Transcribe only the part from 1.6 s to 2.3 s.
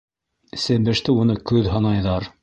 һанайҙар.